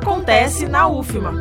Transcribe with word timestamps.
acontece 0.00 0.66
na 0.66 0.88
UFMA. 0.88 1.34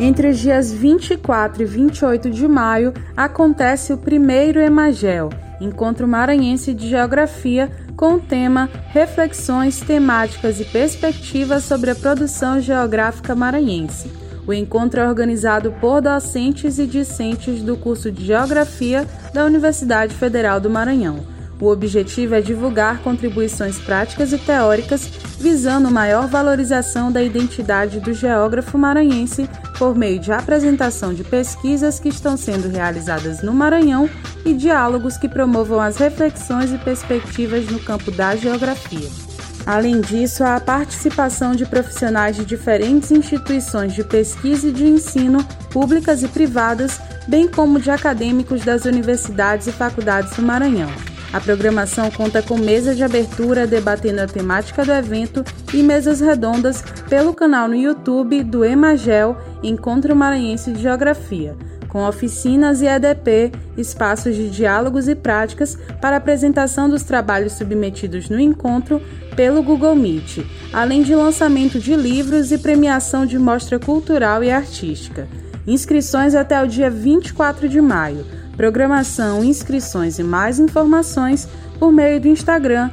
Entre 0.00 0.28
os 0.28 0.38
dias 0.38 0.72
24 0.72 1.62
e 1.62 1.64
28 1.64 2.30
de 2.30 2.48
maio 2.48 2.92
acontece 3.16 3.92
o 3.92 3.96
primeiro 3.96 4.58
Emagel, 4.58 5.30
Encontro 5.60 6.06
Maranhense 6.06 6.74
de 6.74 6.88
Geografia, 6.88 7.70
com 7.96 8.14
o 8.14 8.20
tema 8.20 8.68
Reflexões 8.88 9.78
temáticas 9.78 10.58
e 10.58 10.64
perspectivas 10.64 11.62
sobre 11.62 11.92
a 11.92 11.94
produção 11.94 12.60
geográfica 12.60 13.32
maranhense. 13.36 14.10
O 14.48 14.52
encontro 14.52 15.00
é 15.00 15.08
organizado 15.08 15.72
por 15.80 16.00
docentes 16.00 16.80
e 16.80 16.86
discentes 16.86 17.62
do 17.62 17.76
curso 17.76 18.10
de 18.10 18.24
Geografia 18.24 19.06
da 19.32 19.44
Universidade 19.44 20.12
Federal 20.12 20.58
do 20.58 20.68
Maranhão. 20.68 21.35
O 21.60 21.68
objetivo 21.68 22.34
é 22.34 22.40
divulgar 22.40 22.98
contribuições 22.98 23.78
práticas 23.78 24.32
e 24.32 24.38
teóricas 24.38 25.08
visando 25.38 25.90
maior 25.90 26.26
valorização 26.26 27.10
da 27.10 27.22
identidade 27.22 28.00
do 28.00 28.12
geógrafo 28.12 28.76
maranhense 28.76 29.48
por 29.78 29.94
meio 29.94 30.18
de 30.18 30.32
apresentação 30.32 31.14
de 31.14 31.24
pesquisas 31.24 31.98
que 31.98 32.08
estão 32.08 32.36
sendo 32.36 32.68
realizadas 32.68 33.42
no 33.42 33.52
Maranhão 33.52 34.08
e 34.44 34.54
diálogos 34.54 35.16
que 35.16 35.28
promovam 35.28 35.80
as 35.80 35.96
reflexões 35.96 36.72
e 36.72 36.78
perspectivas 36.78 37.66
no 37.66 37.78
campo 37.80 38.10
da 38.10 38.34
geografia. 38.36 39.08
Além 39.66 40.00
disso, 40.00 40.44
há 40.44 40.56
a 40.56 40.60
participação 40.60 41.52
de 41.52 41.66
profissionais 41.66 42.36
de 42.36 42.44
diferentes 42.44 43.10
instituições 43.10 43.94
de 43.94 44.04
pesquisa 44.04 44.68
e 44.68 44.72
de 44.72 44.86
ensino, 44.86 45.42
públicas 45.72 46.22
e 46.22 46.28
privadas, 46.28 47.00
bem 47.26 47.48
como 47.48 47.80
de 47.80 47.90
acadêmicos 47.90 48.64
das 48.64 48.84
universidades 48.84 49.66
e 49.66 49.72
faculdades 49.72 50.36
do 50.36 50.42
Maranhão. 50.42 51.15
A 51.32 51.40
programação 51.40 52.10
conta 52.10 52.40
com 52.40 52.56
mesa 52.56 52.94
de 52.94 53.02
abertura 53.02 53.66
debatendo 53.66 54.20
a 54.20 54.26
temática 54.26 54.84
do 54.84 54.92
evento 54.92 55.44
e 55.74 55.82
mesas 55.82 56.20
redondas 56.20 56.82
pelo 57.08 57.34
canal 57.34 57.68
no 57.68 57.74
YouTube 57.74 58.42
do 58.42 58.64
Emagel 58.64 59.36
Encontro 59.62 60.14
Maranhense 60.14 60.72
de 60.72 60.80
Geografia, 60.80 61.56
com 61.88 62.06
oficinas 62.06 62.80
e 62.80 62.86
EDP, 62.86 63.52
espaços 63.76 64.36
de 64.36 64.48
diálogos 64.48 65.08
e 65.08 65.14
práticas 65.14 65.76
para 66.00 66.16
apresentação 66.16 66.88
dos 66.88 67.02
trabalhos 67.02 67.54
submetidos 67.54 68.28
no 68.28 68.38
encontro 68.38 69.02
pelo 69.34 69.62
Google 69.62 69.96
Meet, 69.96 70.46
além 70.72 71.02
de 71.02 71.14
lançamento 71.14 71.78
de 71.78 71.94
livros 71.94 72.52
e 72.52 72.58
premiação 72.58 73.26
de 73.26 73.38
mostra 73.38 73.78
cultural 73.78 74.42
e 74.42 74.50
artística. 74.50 75.28
Inscrições 75.66 76.34
até 76.34 76.62
o 76.62 76.66
dia 76.66 76.88
24 76.88 77.68
de 77.68 77.80
maio 77.80 78.24
programação, 78.56 79.44
inscrições 79.44 80.18
e 80.18 80.24
mais 80.24 80.58
informações 80.58 81.46
por 81.78 81.92
meio 81.92 82.18
do 82.20 82.26
Instagram 82.28 82.90